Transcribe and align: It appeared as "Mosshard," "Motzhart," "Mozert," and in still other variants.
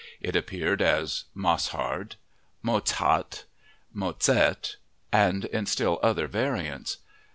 It 0.19 0.35
appeared 0.35 0.81
as 0.81 1.25
"Mosshard," 1.35 2.15
"Motzhart," 2.63 3.43
"Mozert," 3.95 4.77
and 5.13 5.45
in 5.45 5.67
still 5.67 5.99
other 6.01 6.25
variants. 6.25 6.97